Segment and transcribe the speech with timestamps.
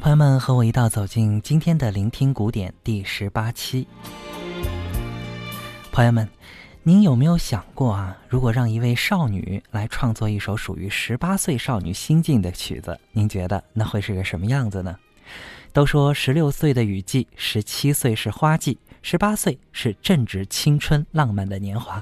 [0.00, 3.86] 朋友们和我一道走进今天的聆听古典第十八期。
[5.90, 6.28] 朋友们，
[6.84, 8.16] 您有没有想过啊？
[8.28, 14.96] 如果让一位少女来创作一首属于十八岁少女心境的曲子，您觉得那会是个什么样子呢？
[15.72, 22.00] 都说十六岁的雨季，十七岁是花季，十八岁是正值青春浪漫的年华。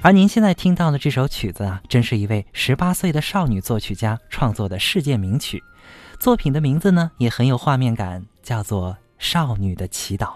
[0.00, 5.62] 而您现在听到的这首曲子啊，正是一位十八岁的少女作曲家创作的世界名曲。
[6.20, 10.26] 作品的名字呢也很有画面感，叫做《少女的祈祷》。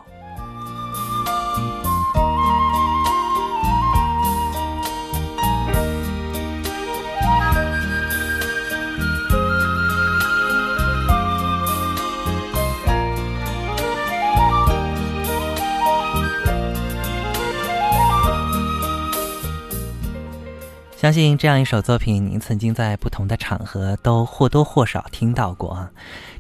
[21.05, 25.91] 相信这样一首作品，您曾经在不同的场合都或多或少听到过啊。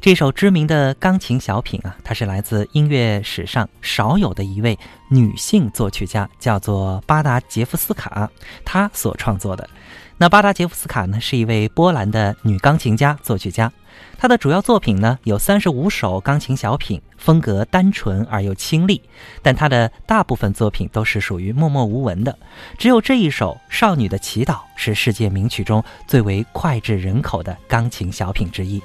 [0.00, 4.78] 这首知名的钢琴小品啊，它是来自音乐史上少有的一位
[5.10, 8.30] 女性作曲家，叫做巴达杰夫斯卡，
[8.64, 9.68] 她所创作的。
[10.16, 13.70] 那巴达杰夫斯卡呢，是一位波兰的女钢琴家、作曲家。
[14.16, 19.02] 她的主要作品呢有三十五首钢琴小品，风格单纯而又清丽。
[19.42, 22.38] 但她的大部分作品都是属于默默无闻的，
[22.78, 28.80] 只有这一首《少女的祈祷》是世界名曲中最为脍炙人口的钢琴小品之一。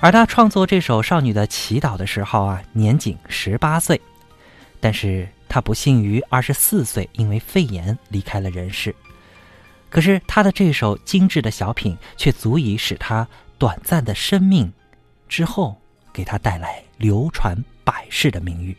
[0.00, 4.00] 而她创作这首《少女的祈祷》的时候啊，年仅十八岁，
[4.80, 5.28] 但是。
[5.48, 8.94] 他不幸于二十四岁因为肺炎离开了人世，
[9.88, 13.26] 可是他的这首精致的小品却足以使他
[13.56, 14.72] 短暂的生命
[15.28, 15.80] 之后
[16.12, 18.76] 给他带来流传百世的名誉。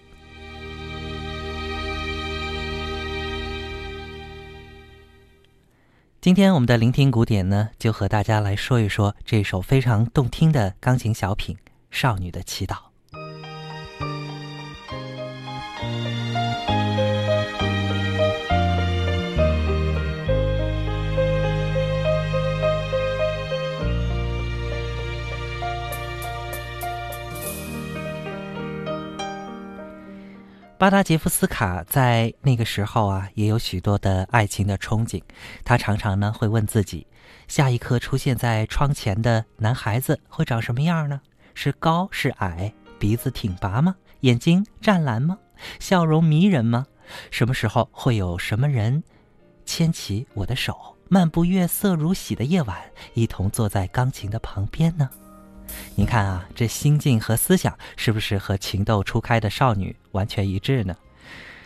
[6.21, 11.55] 今天我们的聆听古典呢，就和大家来说一说这首非常动听的钢琴小品
[11.89, 12.75] 《少女的祈祷》。
[30.79, 35.21] 巴达杰夫斯卡在那个时候啊，也有许多的爱情的憧憬。
[35.65, 37.05] 他常常呢会问自己：
[37.49, 41.19] 下一刻出现在窗前的男孩子会长什么样呢？
[41.53, 42.73] 是高是矮？
[42.97, 43.93] 鼻子挺拔吗？
[44.21, 45.37] 眼睛湛蓝吗？
[45.81, 46.85] 笑容迷人吗？
[47.29, 49.03] 什么时候会有什么人
[49.65, 52.77] 牵起我的手，漫步月色如洗的夜晚，
[53.15, 55.09] 一同坐在钢琴的旁边呢？
[55.95, 60.95] 您看啊，这心境和思想是不是和情窦初开的少女完全一致呢？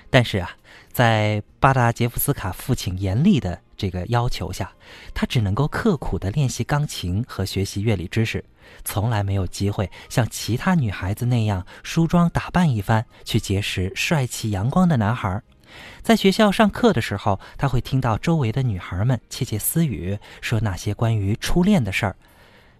[0.10, 0.52] 但是啊，
[0.92, 4.72] 在巴达杰夫斯卡父亲严厉的这个要求下，
[5.14, 8.44] 他只能够刻苦地练习钢琴和学习乐理知识，
[8.86, 15.42] 从来没有机会像其他女孩子那样梳妆打扮一番，去结识帅气阳光的男孩。
[16.04, 22.16] 在学校上课的时候，他会听到周围的女孩们窃窃私语，说那些关于初恋的事儿。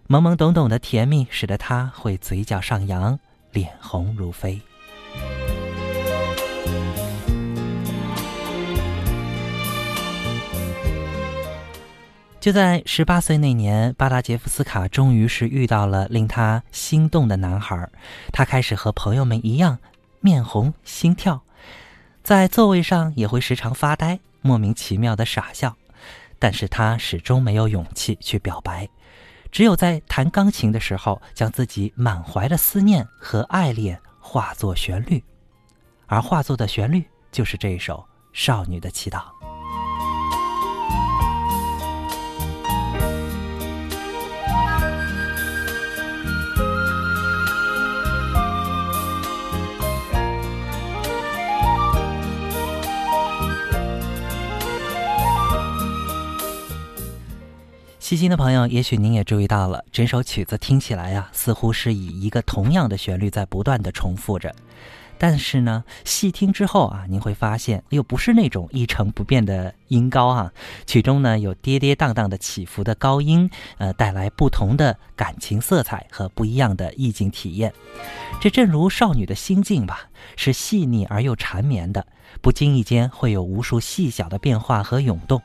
[0.06, 3.18] 懵懵懂懂的甜蜜使得他会嘴角上扬，
[3.52, 4.60] 脸红如飞。
[12.38, 17.88] 就在十八岁那年，巴达杰夫斯卡终于是遇到了令他心动的男孩，
[18.30, 19.78] 他开始和朋友们一样，
[20.20, 21.40] 面红心跳，
[22.22, 25.74] 在座位上也会时常发呆，莫名其妙的傻笑，
[26.38, 28.86] 但是他始终没有勇气去表白，
[29.54, 35.22] 只有在弹钢琴的时候，将自己满怀的思念和爱恋化作旋律，
[36.06, 37.98] 而化作的旋律就是这一首
[38.32, 39.18] 《少女的祈祷》。
[58.14, 64.54] 细心的朋友，也许您也注意到了，整首曲子听起来啊，似乎是以一个同样的旋律在不断的重复着。
[65.18, 70.52] 但是呢，细听之后啊，您会发现又不是那种一成不变的音高啊，
[70.86, 77.74] 曲中呢有跌跌宕宕的起伏的高音，呃，带来不同的感情色彩和不一样的意境体验。
[78.40, 80.02] 这正如少女的心境吧，
[80.36, 82.06] 是细腻而又缠绵的，
[82.40, 85.42] 不经意间会有无数细小的变化和涌动。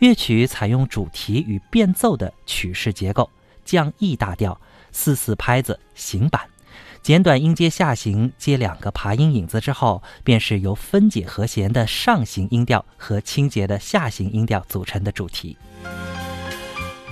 [0.00, 3.28] 乐曲采用主题与变奏的曲式结构，
[3.66, 4.58] 降 E 大调，
[4.90, 6.40] 四四拍子行板，
[7.02, 15.58] 简短音阶下行接两个爬音影子之后，便是由分解和弦的上行音调和清洁的下行音调组成的主题。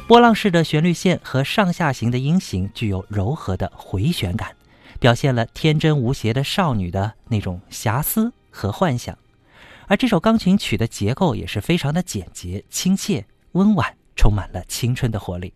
[0.06, 4.56] 波浪式的旋律线和上下行的音型具有柔和的回旋感，
[4.98, 9.18] 表现了天真无邪的少女的那种遐思和幻想。
[9.88, 15.52] 而这首钢琴曲的结构也是非常的简洁、亲切、温婉，充满了青春的活力。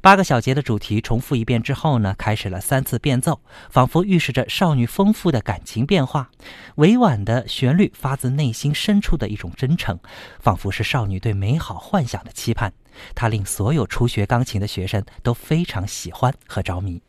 [0.00, 6.30] 八个小节的主题重复一遍之后呢，开始了三次变奏，仿佛预示着少女丰富的感情变化。
[6.76, 9.98] 委婉的旋律发自内心深处的一种真诚，
[10.40, 12.72] 仿佛是少女对美好幻想的期盼。
[13.14, 17.02] 它令所有初学钢琴的学生都非常喜欢和着迷。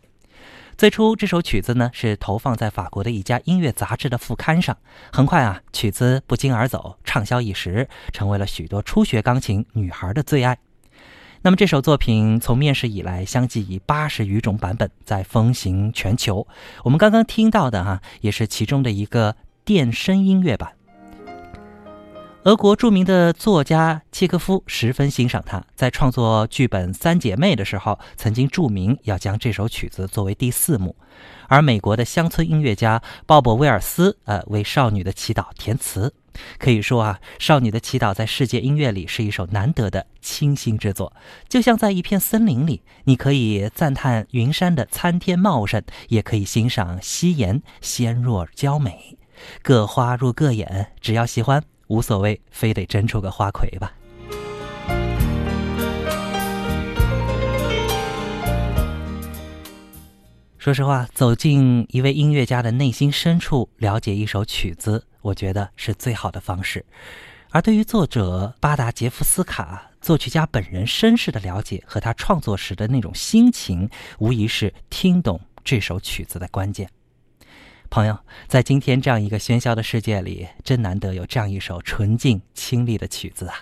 [0.80, 4.78] 最初，这首曲子呢是投放在法国的一家音乐杂志的副刊上。
[5.12, 10.58] 很快啊，曲子不胫而走，畅销一时，成为了许多初学钢琴女孩的最爱。
[11.42, 16.48] 那么，这首作品从面世以来，相继以八十余种版本在风行全球。
[16.86, 19.36] 我们刚刚听到的哈，也是其中的一个
[19.66, 20.79] 电声音乐版。
[22.46, 30.96] 俄国著名的作家契科夫十分欣赏他，在创作剧本《三姐妹》的时候，曾经注明要将这首曲子作为第四幕。
[31.50, 36.14] 而美国的乡村音乐家鲍勃·威尔斯，呃，为《少女的祈祷》填词。
[36.58, 41.12] 可以说啊，《少女的祈祷》在世界音乐里是一首难得的清新之作。
[41.50, 49.18] 就像在一片森林里，你可以赞叹云山的参天茂盛，也可以欣赏夕颜纤弱娇美。
[49.62, 51.62] 各花入各眼，只要喜欢。
[51.90, 53.92] 无所谓，非得真出个花魁吧。
[60.60, 66.86] 说实话，走进一位音乐家的内心深处，了解一首曲子，我觉得是最好的方式。
[67.50, 73.90] 而对于作者巴达杰夫斯卡作曲家本人身世的了解和他创作时的那种心情，
[74.20, 76.88] 无疑是听懂这首曲子的关键。
[77.90, 83.56] 朋友，在今天这样一个喧嚣的世界里，真难得有这样一首纯净清丽的曲子啊，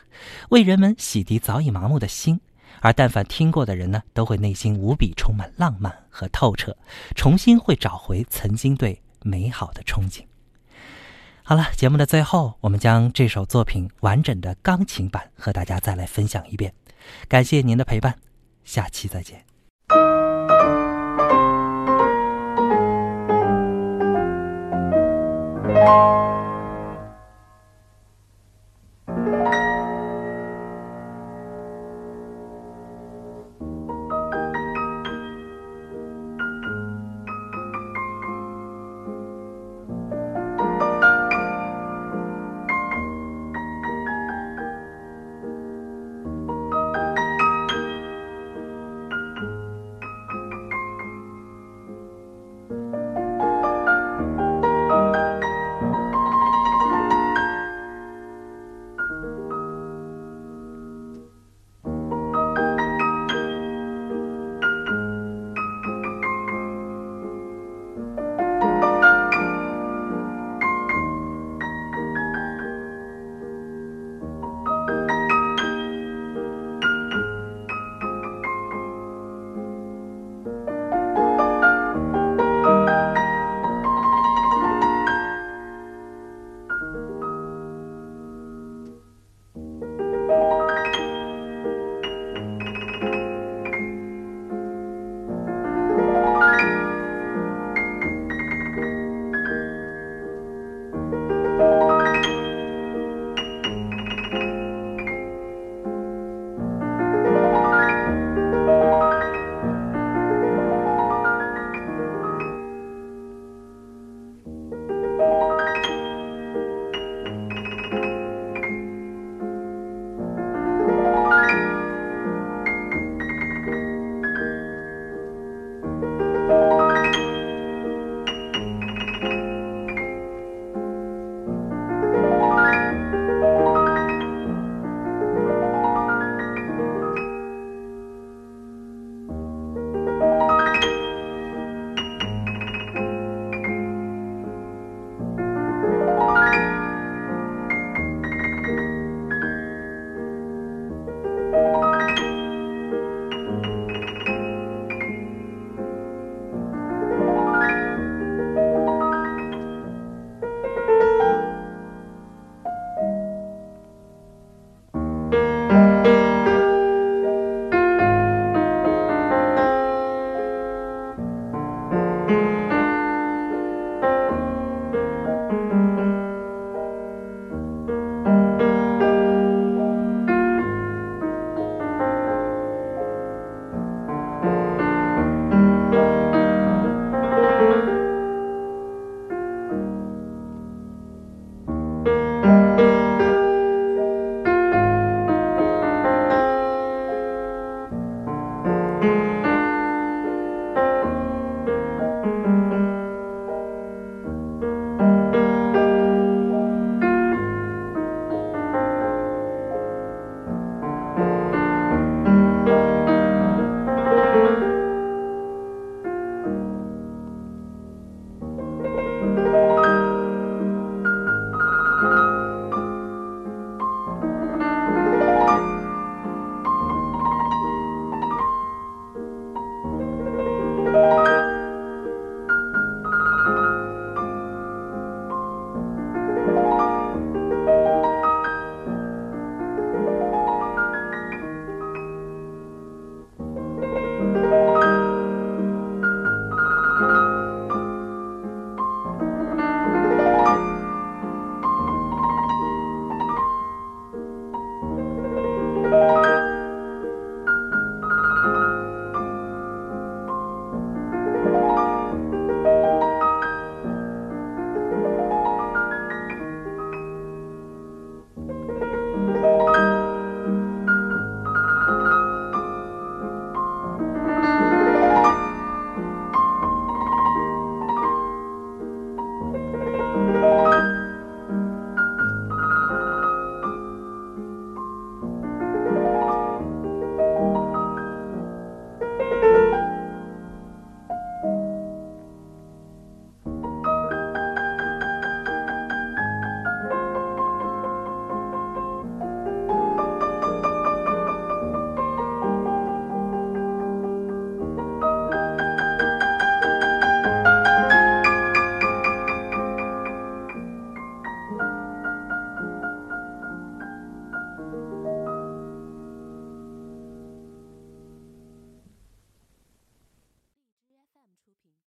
[0.49, 2.39] 为人们洗涤早已麻木的心。
[2.81, 6.77] 而但凡听过的人呢，都会内心无比充满浪漫和透彻，
[7.15, 10.23] 重新会找回曾经对美好的憧憬。
[11.41, 16.73] 好了，节目的最后，我们将这首作品完整的钢琴版和大家再来分享一遍。
[17.27, 18.19] 感谢您的陪伴，
[18.63, 19.56] 下期再见。
[25.87, 26.36] you